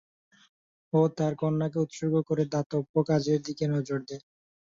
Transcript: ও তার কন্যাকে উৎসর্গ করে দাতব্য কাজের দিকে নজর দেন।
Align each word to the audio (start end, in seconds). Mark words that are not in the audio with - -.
ও 0.93 1.09
তার 1.17 1.33
কন্যাকে 1.41 1.77
উৎসর্গ 1.79 2.15
করে 2.29 2.43
দাতব্য 2.53 2.93
কাজের 3.09 3.39
দিকে 3.47 3.65
নজর 3.67 3.99
দেন। 4.01 4.21